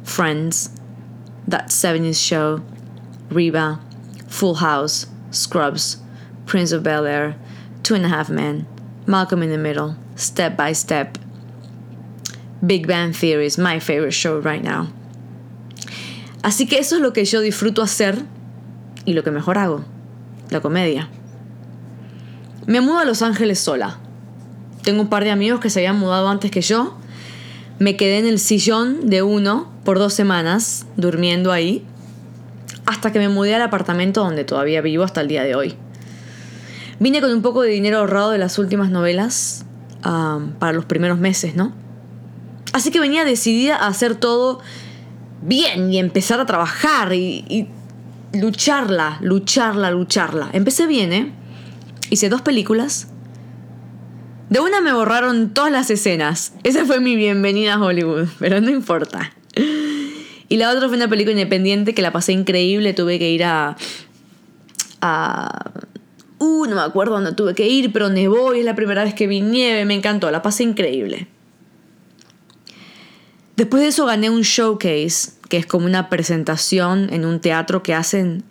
Friends, 0.04 0.70
That 1.48 1.66
70s 1.66 2.14
Show, 2.14 2.60
Reba, 3.32 3.80
Full 4.28 4.56
House, 4.56 5.06
Scrubs, 5.30 5.98
Prince 6.46 6.72
of 6.72 6.82
Bel 6.82 7.06
Air, 7.06 7.36
Two 7.82 7.94
and 7.94 8.04
a 8.04 8.08
Half 8.08 8.30
Men, 8.30 8.66
Malcolm 9.06 9.42
in 9.42 9.50
the 9.50 9.58
Middle, 9.58 9.96
Step 10.16 10.56
by 10.56 10.72
Step. 10.72 11.18
Big 12.64 12.86
Bang 12.86 13.12
Theory 13.12 13.46
is 13.46 13.58
my 13.58 13.80
favorite 13.80 14.12
show 14.12 14.38
right 14.40 14.62
now. 14.62 14.88
Así 16.42 16.68
que 16.68 16.78
eso 16.78 16.96
es 16.96 17.02
lo 17.02 17.12
que 17.12 17.24
yo 17.24 17.40
disfruto 17.40 17.82
hacer 17.82 18.24
y 19.04 19.14
lo 19.14 19.22
que 19.22 19.30
mejor 19.30 19.58
hago, 19.58 19.84
la 20.50 20.60
comedia. 20.60 21.08
Me 22.66 22.80
mudo 22.80 22.98
a 23.00 23.04
Los 23.04 23.22
Ángeles 23.22 23.58
sola. 23.58 23.98
Tengo 24.82 25.02
un 25.02 25.08
par 25.08 25.24
de 25.24 25.30
amigos 25.30 25.60
que 25.60 25.70
se 25.70 25.80
habían 25.80 25.98
mudado 25.98 26.28
antes 26.28 26.50
que 26.50 26.60
yo. 26.60 26.96
Me 27.78 27.96
quedé 27.96 28.18
en 28.18 28.26
el 28.26 28.38
sillón 28.38 29.08
de 29.08 29.22
uno 29.22 29.72
por 29.84 29.98
dos 29.98 30.14
semanas, 30.14 30.86
durmiendo 30.96 31.52
ahí 31.52 31.84
hasta 32.86 33.12
que 33.12 33.18
me 33.18 33.28
mudé 33.28 33.54
al 33.54 33.62
apartamento 33.62 34.22
donde 34.22 34.44
todavía 34.44 34.80
vivo 34.80 35.04
hasta 35.04 35.20
el 35.20 35.28
día 35.28 35.42
de 35.44 35.54
hoy. 35.54 35.74
Vine 36.98 37.20
con 37.20 37.32
un 37.32 37.42
poco 37.42 37.62
de 37.62 37.70
dinero 37.70 37.98
ahorrado 37.98 38.30
de 38.30 38.38
las 38.38 38.58
últimas 38.58 38.90
novelas 38.90 39.64
para 40.02 40.72
los 40.72 40.84
primeros 40.84 41.18
meses, 41.18 41.54
¿no? 41.54 41.72
Así 42.72 42.90
que 42.90 43.00
venía 43.00 43.24
decidida 43.24 43.76
a 43.76 43.86
hacer 43.86 44.14
todo 44.14 44.60
bien 45.42 45.92
y 45.92 45.98
empezar 45.98 46.40
a 46.40 46.46
trabajar 46.46 47.12
y, 47.12 47.44
y 47.48 47.68
lucharla, 48.38 49.18
lucharla, 49.20 49.90
lucharla. 49.90 50.50
Empecé 50.52 50.86
bien, 50.86 51.12
¿eh? 51.12 51.32
Hice 52.10 52.28
dos 52.28 52.42
películas. 52.42 53.08
De 54.48 54.60
una 54.60 54.80
me 54.80 54.92
borraron 54.92 55.54
todas 55.54 55.72
las 55.72 55.90
escenas. 55.90 56.52
Esa 56.62 56.84
fue 56.84 57.00
mi 57.00 57.16
bienvenida 57.16 57.74
a 57.74 57.82
Hollywood, 57.82 58.28
pero 58.38 58.60
no 58.60 58.70
importa. 58.70 59.32
Y 60.52 60.58
la 60.58 60.70
otra 60.70 60.86
fue 60.86 60.98
una 60.98 61.08
película 61.08 61.32
independiente 61.32 61.94
que 61.94 62.02
la 62.02 62.12
pasé 62.12 62.32
increíble. 62.32 62.92
Tuve 62.92 63.18
que 63.18 63.30
ir 63.30 63.42
a. 63.42 63.74
uh, 65.00 66.66
no 66.66 66.74
me 66.74 66.82
acuerdo 66.82 67.14
dónde 67.14 67.32
tuve 67.32 67.54
que 67.54 67.66
ir, 67.66 67.90
pero 67.90 68.10
nevó 68.10 68.54
y 68.54 68.58
es 68.58 68.66
la 68.66 68.74
primera 68.74 69.02
vez 69.02 69.14
que 69.14 69.26
vi 69.26 69.40
nieve. 69.40 69.86
Me 69.86 69.94
encantó, 69.94 70.30
la 70.30 70.42
pasé 70.42 70.64
increíble. 70.64 71.26
Después 73.56 73.82
de 73.82 73.88
eso 73.88 74.04
gané 74.04 74.28
un 74.28 74.42
showcase, 74.42 75.32
que 75.48 75.56
es 75.56 75.64
como 75.64 75.86
una 75.86 76.10
presentación 76.10 77.08
en 77.14 77.24
un 77.24 77.40
teatro 77.40 77.82
que 77.82 77.94
hacen 77.94 78.44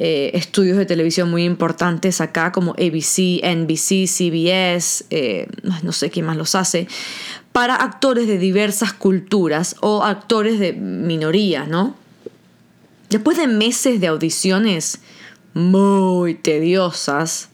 eh, 0.00 0.32
estudios 0.34 0.76
de 0.76 0.86
televisión 0.86 1.30
muy 1.30 1.44
importantes 1.44 2.20
acá, 2.20 2.50
como 2.50 2.72
ABC, 2.72 3.44
NBC, 3.44 4.08
CBS, 4.08 5.04
eh, 5.10 5.46
no 5.84 5.92
sé 5.92 6.10
quién 6.10 6.26
más 6.26 6.36
los 6.36 6.56
hace, 6.56 6.88
para 7.58 7.74
actores 7.74 8.28
de 8.28 8.38
diversas 8.38 8.92
culturas 8.92 9.74
o 9.80 10.04
actores 10.04 10.60
de 10.60 10.74
minoría, 10.74 11.66
¿no? 11.66 11.96
Después 13.10 13.36
de 13.36 13.48
meses 13.48 14.00
de 14.00 14.06
audiciones 14.06 15.00
muy 15.54 16.36
tediosas, 16.36 17.48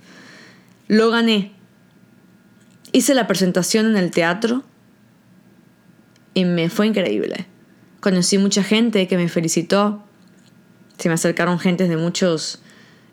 lo 0.88 1.10
gané. 1.10 1.52
Hice 2.92 3.14
la 3.14 3.26
presentación 3.26 3.86
en 3.86 3.96
el 3.96 4.10
teatro 4.10 4.62
y 6.34 6.44
me 6.44 6.68
fue 6.68 6.86
increíble. 6.86 7.46
Conocí 8.00 8.36
mucha 8.36 8.62
gente 8.62 9.08
que 9.08 9.16
me 9.16 9.30
felicitó. 9.30 10.04
Se 10.98 11.08
me 11.08 11.14
acercaron 11.14 11.58
gentes 11.58 11.88
de 11.88 11.96
muchos 11.96 12.60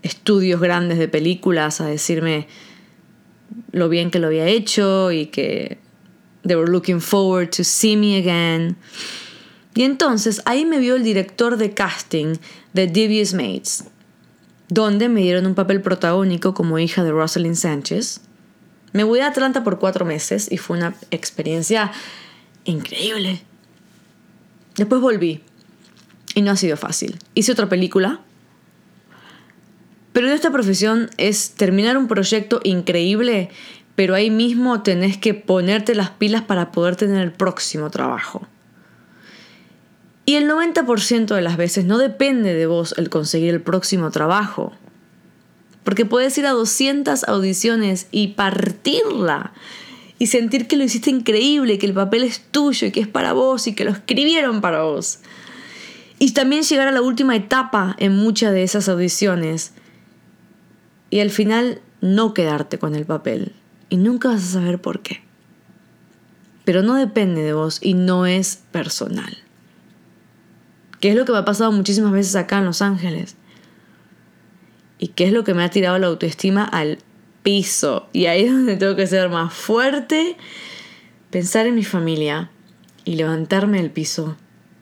estudios 0.02 0.60
grandes 0.60 0.98
de 0.98 1.08
películas 1.08 1.80
a 1.80 1.86
decirme 1.86 2.48
lo 3.72 3.88
bien 3.88 4.12
que 4.12 4.20
lo 4.20 4.28
había 4.28 4.48
hecho 4.48 5.14
y 5.14 5.28
que 5.28 5.80
They 6.44 6.56
were 6.56 6.70
looking 6.70 7.00
forward 7.00 7.52
to 7.52 7.64
see 7.64 7.96
me 7.96 8.18
again. 8.18 8.78
Y 9.74 9.84
entonces 9.84 10.42
ahí 10.46 10.66
me 10.66 10.80
vio 10.80 10.96
el 10.96 11.04
director 11.04 11.58
de 11.58 11.74
casting 11.74 12.36
de 12.74 12.88
Devious 12.88 13.34
Mates, 13.34 13.86
donde 14.68 15.08
me 15.08 15.22
dieron 15.22 15.46
un 15.46 15.56
papel 15.56 15.82
protagónico 15.82 16.54
como 16.54 16.78
hija 16.80 17.04
de 17.04 17.12
Rosalind 17.12 17.56
Sánchez. 17.56 18.22
Me 18.94 19.04
voy 19.04 19.20
a 19.22 19.28
Atlanta 19.28 19.64
por 19.64 19.80
cuatro 19.80 20.06
meses 20.06 20.52
y 20.52 20.58
fue 20.58 20.78
una 20.78 20.96
experiencia 21.12 21.92
increíble. 22.66 23.42
Después 24.76 25.02
volví 25.02 25.42
y 26.36 26.42
no 26.42 26.52
ha 26.52 26.58
sido 26.58 26.76
fácil. 26.76 27.18
Hice 27.34 27.54
otra 27.54 27.70
película, 27.70 28.22
pero 30.14 30.28
en 30.28 30.34
esta 30.34 30.52
profesión 30.52 31.10
es 31.18 31.52
terminar 31.52 31.98
un 31.98 32.08
proyecto 32.08 32.60
increíble 32.64 33.50
pero 34.02 34.16
ahí 34.16 34.32
mismo 34.32 34.82
tenés 34.82 35.16
que 35.16 35.36
ponerte 35.36 35.94
las 35.94 36.10
pilas 36.10 36.42
para 36.42 36.72
poder 36.72 36.96
tener 36.96 37.22
el 37.22 37.32
próximo 37.32 37.92
trabajo. 37.92 38.48
Y 40.26 40.38
el 40.38 40.50
90% 40.50 41.36
de 41.36 41.42
las 41.44 41.56
veces 41.56 41.86
no 41.86 42.00
depende 42.00 42.56
de 42.56 42.66
vos 42.66 42.96
el 42.98 43.12
conseguir 43.12 43.54
el 43.54 43.62
próximo 43.62 44.10
trabajo. 44.10 44.74
Porque 45.84 46.04
puedes 46.04 46.36
ir 46.40 46.48
a 46.48 46.52
200 46.54 47.26
audiciones 47.26 48.08
y 48.10 48.30
partirla. 48.30 49.54
Y 50.18 50.26
sentir 50.26 50.68
que 50.68 50.78
lo 50.78 50.84
hiciste 50.84 51.12
increíble, 51.12 51.78
que 51.78 51.86
el 51.86 51.94
papel 51.94 52.24
es 52.24 52.42
tuyo 52.50 52.88
y 52.88 52.92
que 52.92 53.02
es 53.02 53.08
para 53.08 53.34
vos 53.34 53.68
y 53.68 53.76
que 53.76 53.86
lo 53.86 53.92
escribieron 53.92 54.62
para 54.62 54.82
vos. 54.82 55.20
Y 56.18 56.32
también 56.32 56.64
llegar 56.64 56.88
a 56.88 56.92
la 56.92 57.04
última 57.04 57.36
etapa 57.36 57.96
en 58.00 58.16
muchas 58.16 58.52
de 58.52 58.64
esas 58.64 58.90
audiciones. 58.90 59.74
Y 61.12 61.20
al 61.20 61.30
final 61.30 61.82
no 62.02 62.34
quedarte 62.34 62.80
con 62.80 62.96
el 62.96 63.06
papel 63.06 63.54
y 63.92 63.98
nunca 63.98 64.30
vas 64.30 64.42
a 64.44 64.54
saber 64.54 64.80
por 64.82 65.02
qué. 65.02 65.22
Pero 66.64 66.82
no 66.82 66.96
depende 66.96 67.42
de 67.42 67.54
vos 67.54 67.80
y 67.82 67.94
no 67.94 68.26
es 68.26 68.64
personal. 68.72 69.38
¿Qué 71.02 71.10
es 71.10 71.16
lo 71.16 71.26
que 71.26 71.34
me 71.34 71.40
ha 71.40 71.46
pasado 71.46 71.74
muchísimas 71.74 72.14
veces 72.14 72.36
acá 72.38 72.60
en 72.60 72.66
Los 72.66 72.82
Ángeles? 72.82 73.36
¿Y 74.98 75.10
qué 75.10 75.26
es 75.26 75.34
lo 75.34 75.44
que 75.44 75.54
me 75.54 75.64
ha 75.64 75.70
tirado 75.70 75.98
la 76.00 76.08
autoestima 76.08 76.64
al 76.64 77.00
piso? 77.44 78.08
Y 78.14 78.28
ahí 78.28 78.46
es 78.46 78.52
donde 78.54 78.78
tengo 78.78 78.96
que 78.96 79.08
ser 79.08 79.30
más 79.30 79.54
fuerte, 79.54 80.38
pensar 81.30 81.68
en 81.68 81.76
mi 81.76 81.84
familia 81.84 82.50
y 83.04 83.16
levantarme 83.16 83.82
del 83.82 83.92
piso 83.92 84.38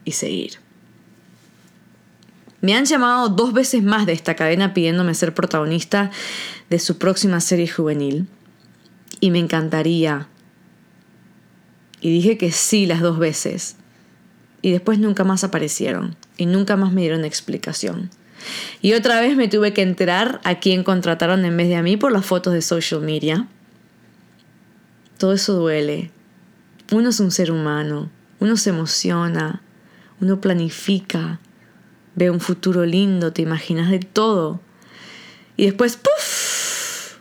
y 0.06 0.12
seguir. 0.12 0.60
Me 2.62 2.76
han 2.76 2.86
llamado 2.86 3.30
dos 3.30 3.54
veces 3.54 3.82
más 3.82 4.06
de 4.06 4.14
esta 4.14 4.36
cadena 4.36 4.76
pidiéndome 4.76 5.16
ser 5.16 5.34
protagonista 5.34 6.12
de 6.70 6.78
su 6.78 7.00
próxima 7.00 7.40
serie 7.40 7.68
juvenil 7.68 8.28
y 9.20 9.32
me 9.32 9.40
encantaría. 9.40 10.28
Y 12.02 12.12
dije 12.12 12.38
que 12.38 12.52
sí 12.52 12.86
las 12.86 13.02
dos 13.02 13.20
veces. 13.20 13.76
Y 14.62 14.72
después 14.72 15.00
nunca 15.00 15.24
más 15.24 15.44
aparecieron 15.44 16.16
y 16.38 16.46
nunca 16.46 16.76
más 16.76 16.92
me 16.92 17.02
dieron 17.02 17.26
explicación. 17.26 18.10
Y 18.82 18.94
otra 18.94 19.20
vez 19.22 19.36
me 19.36 19.48
tuve 19.48 19.74
que 19.74 19.82
enterar 19.82 20.40
a 20.44 20.60
quién 20.60 20.84
contrataron 20.84 21.46
en 21.46 21.56
vez 21.58 21.68
de 21.68 21.76
a 21.76 21.84
mí 21.84 21.98
por 21.98 22.12
las 22.12 22.26
fotos 22.26 22.54
de 22.54 22.62
social 22.62 23.02
media. 23.02 23.48
Todo 25.18 25.34
eso 25.34 25.54
duele. 25.54 26.12
Uno 26.92 27.10
es 27.10 27.20
un 27.20 27.32
ser 27.32 27.52
humano, 27.52 28.10
uno 28.40 28.58
se 28.58 28.70
emociona, 28.72 29.62
uno 30.22 30.42
planifica, 30.42 31.40
ve 32.16 32.30
un 32.30 32.40
futuro 32.40 32.86
lindo, 32.86 33.32
te 33.32 33.42
imaginas 33.42 33.92
de 33.92 34.00
todo. 34.00 34.60
Y 35.56 35.66
después, 35.66 35.98
¡puf! 35.98 37.18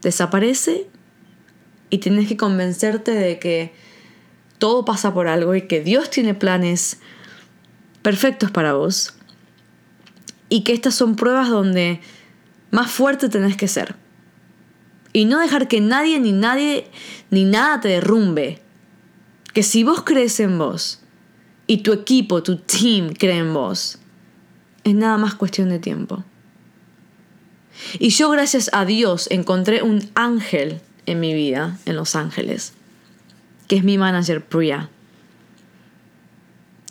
Desaparece 0.00 0.86
y 1.90 1.98
tienes 1.98 2.28
que 2.28 2.36
convencerte 2.36 3.10
de 3.10 3.38
que 3.38 3.72
todo 4.58 4.84
pasa 4.84 5.12
por 5.12 5.26
algo 5.26 5.54
y 5.54 5.62
que 5.62 5.80
Dios 5.80 6.10
tiene 6.10 6.34
planes 6.34 7.00
perfectos 8.02 8.50
para 8.50 8.74
vos. 8.74 9.14
Y 10.48 10.62
que 10.62 10.72
estas 10.72 10.94
son 10.94 11.16
pruebas 11.16 11.48
donde 11.48 12.00
más 12.70 12.90
fuerte 12.90 13.28
tenés 13.28 13.56
que 13.56 13.68
ser. 13.68 13.96
Y 15.12 15.24
no 15.24 15.40
dejar 15.40 15.66
que 15.66 15.80
nadie 15.80 16.20
ni 16.20 16.32
nadie 16.32 16.88
ni 17.30 17.44
nada 17.44 17.80
te 17.80 17.88
derrumbe. 17.88 18.60
Que 19.52 19.62
si 19.62 19.82
vos 19.82 20.02
crees 20.02 20.38
en 20.38 20.58
vos 20.58 21.00
y 21.66 21.78
tu 21.78 21.92
equipo, 21.92 22.42
tu 22.42 22.56
team 22.56 23.12
cree 23.12 23.38
en 23.38 23.52
vos, 23.52 23.98
es 24.84 24.94
nada 24.94 25.18
más 25.18 25.34
cuestión 25.34 25.68
de 25.68 25.78
tiempo. 25.78 26.24
Y 27.98 28.10
yo 28.10 28.30
gracias 28.30 28.70
a 28.72 28.84
Dios 28.84 29.28
encontré 29.30 29.82
un 29.82 30.08
ángel 30.14 30.80
en 31.06 31.20
mi 31.20 31.34
vida, 31.34 31.78
en 31.86 31.96
Los 31.96 32.16
Ángeles, 32.16 32.74
que 33.68 33.76
es 33.76 33.84
mi 33.84 33.98
manager 33.98 34.44
Priya, 34.44 34.90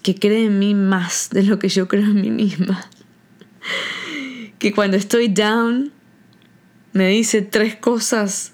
que 0.03 0.15
cree 0.15 0.45
en 0.45 0.59
mí 0.59 0.73
más 0.75 1.29
de 1.31 1.43
lo 1.43 1.59
que 1.59 1.69
yo 1.69 1.87
creo 1.87 2.05
en 2.05 2.21
mí 2.21 2.31
misma. 2.31 2.89
Que 4.59 4.73
cuando 4.73 4.97
estoy 4.97 5.29
down, 5.29 5.93
me 6.91 7.07
dice 7.07 7.41
tres 7.41 7.77
cosas 7.77 8.51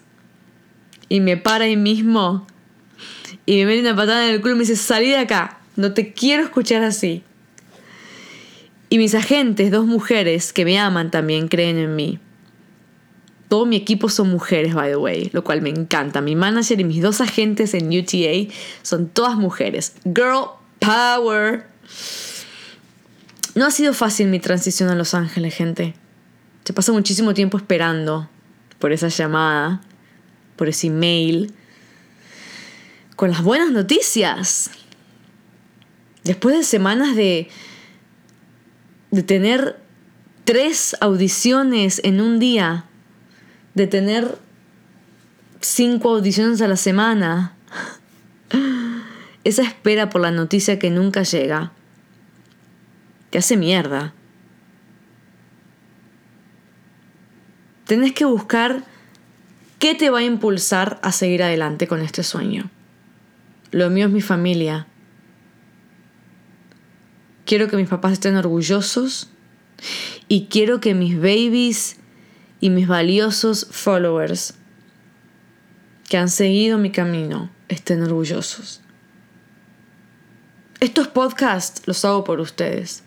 y 1.10 1.20
me 1.20 1.36
para 1.36 1.66
ahí 1.66 1.78
mismo 1.78 2.46
y 3.46 3.58
me 3.58 3.66
mete 3.66 3.82
una 3.82 3.96
patada 3.96 4.28
en 4.28 4.36
el 4.36 4.42
culo 4.42 4.54
y 4.54 4.58
me 4.58 4.62
dice, 4.62 4.76
salí 4.76 5.10
de 5.10 5.18
acá, 5.18 5.60
no 5.76 5.94
te 5.94 6.14
quiero 6.14 6.44
escuchar 6.44 6.84
así. 6.84 7.24
Y 8.90 8.98
mis 8.98 9.16
agentes, 9.16 9.72
dos 9.72 9.86
mujeres 9.86 10.54
que 10.54 10.66
me 10.66 10.80
aman 10.80 11.12
también, 11.12 11.48
creen 11.48 11.78
en 11.78 11.96
mí. 11.96 12.20
Todo 13.48 13.66
mi 13.66 13.76
equipo 13.76 14.10
son 14.10 14.30
mujeres, 14.30 14.74
by 14.74 14.90
the 14.90 14.98
way, 14.98 15.30
lo 15.34 15.44
cual 15.44 15.62
me 15.62 15.70
encanta. 15.70 16.22
Mi 16.22 16.36
manager 16.36 16.80
y 16.80 16.84
mis 16.84 17.02
dos 17.02 17.22
agentes 17.22 17.74
en 17.74 17.88
UTA 17.88 18.54
son 18.82 19.08
todas 19.08 19.36
mujeres. 19.38 19.94
Girl 20.04 20.50
power. 20.80 21.68
No 23.54 23.66
ha 23.66 23.72
sido 23.72 23.94
fácil 23.94 24.28
mi 24.28 24.40
transición 24.40 24.90
a 24.90 24.96
Los 24.96 25.14
Ángeles, 25.14 25.54
gente. 25.56 25.94
Se 26.64 26.74
pasa 26.74 26.92
muchísimo 26.92 27.34
tiempo 27.34 27.58
esperando 27.58 28.28
por 28.80 28.92
esa 28.92 29.08
llamada, 29.08 29.82
por 30.56 30.68
ese 30.68 30.88
email, 30.88 31.54
con 33.16 33.30
las 33.30 33.44
buenas 33.44 33.72
noticias. 33.72 34.72
Después 36.24 36.58
de 36.58 36.64
semanas 36.64 37.16
de, 37.16 37.50
de 39.12 39.24
tener 39.24 39.80
tres 40.44 40.96
audiciones 41.00 42.02
en 42.04 42.20
un 42.20 42.40
día, 42.40 42.85
de 43.76 43.88
tener 43.88 44.38
cinco 45.62 46.16
audiciones 46.16 46.62
a 46.62 46.68
la 46.68 46.78
semana. 46.78 47.56
Esa 49.44 49.62
espera 49.62 50.10
por 50.10 50.22
la 50.22 50.32
noticia 50.32 50.80
que 50.80 50.90
nunca 50.90 51.22
llega 51.22 51.72
te 53.36 53.40
hace 53.40 53.58
mierda. 53.58 54.14
Tenés 57.86 58.14
que 58.14 58.24
buscar 58.24 58.86
qué 59.78 59.94
te 59.94 60.10
va 60.10 60.20
a 60.20 60.24
impulsar 60.24 61.02
a 61.04 61.12
seguir 61.12 61.44
adelante 61.44 61.86
con 61.86 62.02
este 62.02 62.24
sueño. 62.24 62.70
Lo 63.72 63.90
mío 63.90 64.06
es 64.06 64.12
mi 64.14 64.22
familia. 64.22 64.88
Quiero 67.44 67.68
que 67.68 67.76
mis 67.76 67.90
papás 67.90 68.14
estén 68.14 68.38
orgullosos 68.38 69.30
y 70.30 70.46
quiero 70.46 70.80
que 70.80 70.94
mis 70.94 71.18
babies 71.18 71.98
y 72.60 72.70
mis 72.70 72.88
valiosos 72.88 73.68
followers 73.70 74.56
que 76.10 76.18
han 76.18 76.30
seguido 76.30 76.78
mi 76.78 76.92
camino 76.92 77.50
estén 77.68 78.04
orgullosos. 78.04 78.82
Estos 80.80 81.08
podcasts 81.08 81.88
los 81.88 82.04
hago 82.06 82.24
por 82.24 82.40
ustedes. 82.40 83.04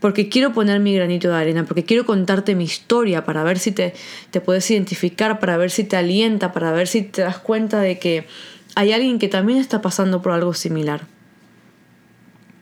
Porque 0.00 0.28
quiero 0.28 0.52
poner 0.52 0.80
mi 0.80 0.94
granito 0.94 1.28
de 1.28 1.36
arena, 1.36 1.64
porque 1.64 1.84
quiero 1.84 2.04
contarte 2.04 2.54
mi 2.54 2.64
historia 2.64 3.24
para 3.24 3.42
ver 3.42 3.58
si 3.58 3.72
te, 3.72 3.94
te 4.30 4.42
puedes 4.42 4.70
identificar, 4.70 5.40
para 5.40 5.56
ver 5.56 5.70
si 5.70 5.84
te 5.84 5.96
alienta, 5.96 6.52
para 6.52 6.72
ver 6.72 6.88
si 6.88 7.02
te 7.02 7.22
das 7.22 7.38
cuenta 7.38 7.80
de 7.80 7.98
que 7.98 8.26
hay 8.74 8.92
alguien 8.92 9.18
que 9.18 9.28
también 9.28 9.58
está 9.58 9.80
pasando 9.80 10.20
por 10.20 10.32
algo 10.32 10.52
similar. 10.52 11.06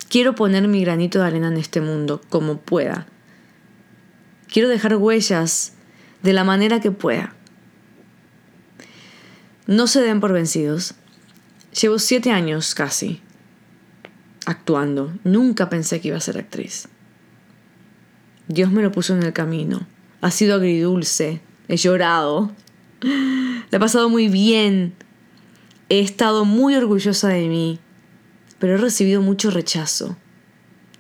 Quiero 0.09 0.35
poner 0.37 0.69
mi 0.69 0.83
granito 0.83 1.19
de 1.19 1.27
arena 1.27 1.49
en 1.49 1.57
este 1.57 1.81
mundo 1.81 2.21
como 2.29 2.59
pueda. 2.59 3.07
Quiero 4.53 4.69
dejar 4.69 4.97
huellas 4.97 5.73
de 6.23 6.35
la 6.35 6.45
manera 6.45 6.79
que 6.79 6.91
pueda. 6.91 7.35
No 9.67 9.87
se 9.87 10.03
den 10.03 10.21
por 10.21 10.35
vencidos. 10.35 10.95
Llevo 11.81 11.99
siete 11.99 12.33
años 12.33 12.75
casi 12.75 13.23
actuando. 14.45 15.11
Nunca 15.25 15.71
pensé 15.71 16.03
que 16.03 16.09
iba 16.09 16.19
a 16.19 16.21
ser 16.21 16.37
actriz. 16.37 16.89
Dios 18.47 18.71
me 18.71 18.83
lo 18.83 18.93
puso 18.93 19.17
en 19.17 19.23
el 19.23 19.33
camino. 19.33 19.87
Ha 20.21 20.31
sido 20.31 20.57
agridulce. 20.57 21.41
He 21.69 21.79
llorado. 21.79 22.53
Le 23.01 23.77
he 23.79 23.81
pasado 23.81 24.11
muy 24.11 24.29
bien. 24.29 24.93
He 25.89 26.01
estado 26.01 26.45
muy 26.45 26.75
orgullosa 26.75 27.29
de 27.29 27.49
mí. 27.49 27.81
Pero 28.59 28.75
he 28.75 28.79
recibido 28.79 29.23
mucho 29.23 29.51
rechazo. 29.51 30.15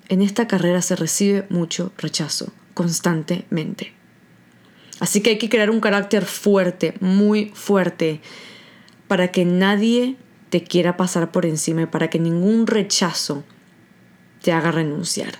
En 0.08 0.22
esta 0.22 0.48
carrera 0.48 0.80
se 0.80 0.96
recibe 0.96 1.46
mucho 1.50 1.92
rechazo 1.98 2.50
constantemente. 2.74 3.92
Así 5.00 5.20
que 5.20 5.30
hay 5.30 5.38
que 5.38 5.48
crear 5.48 5.70
un 5.70 5.80
carácter 5.80 6.24
fuerte, 6.24 6.94
muy 7.00 7.50
fuerte, 7.54 8.20
para 9.08 9.32
que 9.32 9.44
nadie 9.44 10.16
te 10.50 10.62
quiera 10.62 10.96
pasar 10.96 11.32
por 11.32 11.46
encima 11.46 11.82
y 11.82 11.86
para 11.86 12.08
que 12.08 12.18
ningún 12.18 12.66
rechazo 12.66 13.44
te 14.42 14.52
haga 14.52 14.70
renunciar. 14.70 15.38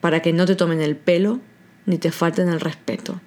Para 0.00 0.22
que 0.22 0.32
no 0.32 0.46
te 0.46 0.56
tomen 0.56 0.80
el 0.80 0.96
pelo 0.96 1.40
ni 1.84 1.98
te 1.98 2.10
falten 2.10 2.48
el 2.48 2.60
respeto. 2.60 3.20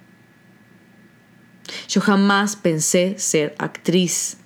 Yo 1.88 2.00
jamás 2.00 2.56
pensé 2.56 3.14
ser 3.18 3.54
actriz. 3.58 4.38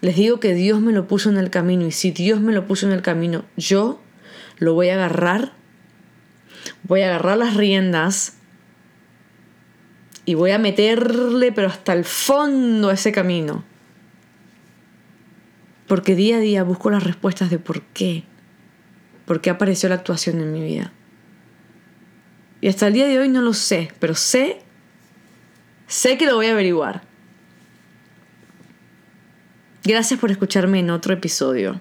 Les 0.00 0.16
digo 0.16 0.40
que 0.40 0.54
Dios 0.54 0.80
me 0.80 0.92
lo 0.92 1.06
puso 1.06 1.30
en 1.30 1.36
el 1.36 1.50
camino 1.50 1.86
y 1.86 1.92
si 1.92 2.10
Dios 2.10 2.40
me 2.40 2.52
lo 2.52 2.66
puso 2.66 2.86
en 2.86 2.92
el 2.92 3.02
camino, 3.02 3.44
yo 3.56 4.00
lo 4.58 4.74
voy 4.74 4.88
a 4.88 4.94
agarrar 4.94 5.52
voy 6.82 7.02
a 7.02 7.06
agarrar 7.06 7.38
las 7.38 7.56
riendas 7.56 8.36
y 10.24 10.34
voy 10.34 10.52
a 10.52 10.58
meterle, 10.58 11.52
pero 11.52 11.68
hasta 11.68 11.92
el 11.92 12.04
fondo 12.04 12.90
ese 12.90 13.12
camino. 13.12 13.64
Porque 15.86 16.14
día 16.14 16.36
a 16.36 16.40
día 16.40 16.64
busco 16.64 16.90
las 16.90 17.04
respuestas 17.04 17.50
de 17.50 17.58
por 17.58 17.82
qué. 17.82 18.24
¿Por 19.26 19.40
qué 19.40 19.50
apareció 19.50 19.88
la 19.88 19.96
actuación 19.96 20.40
en 20.40 20.52
mi 20.52 20.62
vida? 20.62 20.92
Y 22.60 22.68
hasta 22.68 22.86
el 22.86 22.94
día 22.94 23.06
de 23.06 23.18
hoy 23.18 23.28
no 23.28 23.42
lo 23.42 23.52
sé, 23.52 23.92
pero 24.00 24.14
sé, 24.14 24.62
sé 25.86 26.16
que 26.16 26.26
lo 26.26 26.36
voy 26.36 26.46
a 26.46 26.52
averiguar. 26.52 27.02
Gracias 29.82 30.18
por 30.18 30.30
escucharme 30.30 30.78
en 30.78 30.90
otro 30.90 31.12
episodio. 31.12 31.80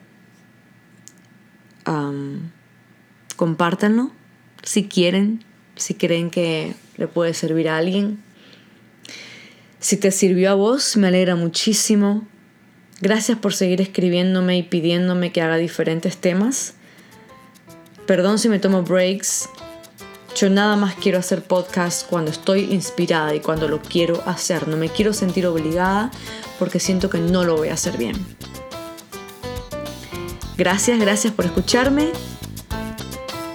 compártanlo 3.37 4.11
si 4.63 4.85
quieren, 4.85 5.43
si 5.75 5.93
creen 5.93 6.31
que 6.31 6.73
le 6.97 7.07
puede 7.07 7.33
servir 7.33 7.69
a 7.69 7.77
alguien. 7.77 8.23
Si 9.79 9.97
te 9.97 10.11
sirvió 10.11 10.51
a 10.51 10.55
vos, 10.55 10.95
me 10.97 11.07
alegra 11.07 11.35
muchísimo. 11.35 12.25
Gracias 13.01 13.37
por 13.37 13.53
seguir 13.53 13.81
escribiéndome 13.81 14.57
y 14.57 14.63
pidiéndome 14.63 15.33
que 15.33 15.41
haga 15.41 15.57
diferentes 15.57 16.17
temas. 16.17 16.75
Perdón 18.07 18.39
si 18.39 18.47
me 18.47 18.59
tomo 18.59 18.83
breaks. 18.83 19.49
Yo 20.35 20.49
nada 20.49 20.77
más 20.77 20.95
quiero 20.95 21.19
hacer 21.19 21.43
podcast 21.43 22.07
cuando 22.07 22.31
estoy 22.31 22.61
inspirada 22.71 23.35
y 23.35 23.39
cuando 23.39 23.67
lo 23.67 23.81
quiero 23.81 24.23
hacer. 24.25 24.67
No 24.67 24.77
me 24.77 24.89
quiero 24.89 25.13
sentir 25.13 25.45
obligada 25.45 26.11
porque 26.57 26.79
siento 26.79 27.09
que 27.09 27.19
no 27.19 27.43
lo 27.43 27.57
voy 27.57 27.67
a 27.67 27.73
hacer 27.73 27.97
bien. 27.97 28.15
Gracias, 30.57 30.99
gracias 30.99 31.33
por 31.33 31.45
escucharme 31.45 32.11